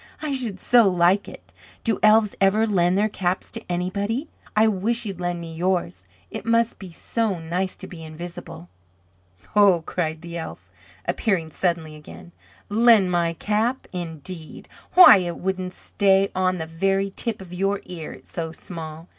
I 0.19 0.33
should 0.33 0.59
so 0.59 0.89
like 0.89 1.29
it. 1.29 1.53
Do 1.83 1.99
elves 2.01 2.33
ever 2.41 2.65
lend 2.65 2.97
their 2.97 3.07
caps 3.07 3.51
to 3.51 3.61
anybody? 3.71 4.29
I 4.55 4.67
wish 4.67 5.05
you'd 5.05 5.19
lend 5.19 5.39
me 5.39 5.53
yours. 5.53 6.05
It 6.31 6.43
must 6.43 6.79
be 6.79 6.89
so 6.89 7.37
nice 7.37 7.75
to 7.75 7.85
be 7.85 8.01
invisible." 8.03 8.67
"Ho," 9.49 9.83
cried 9.85 10.23
the 10.23 10.39
elf, 10.39 10.71
appearing 11.05 11.51
suddenly 11.51 11.95
again. 11.95 12.31
"Lend 12.67 13.11
my 13.11 13.33
cap, 13.33 13.85
indeed! 13.93 14.67
Why 14.95 15.17
it 15.17 15.37
wouldn't 15.37 15.71
stay 15.73 16.31
on 16.33 16.57
the 16.57 16.65
very 16.65 17.11
tip 17.11 17.39
of 17.39 17.53
your 17.53 17.79
ear, 17.85 18.11
it's 18.13 18.31
so 18.31 18.51
small. 18.51 19.07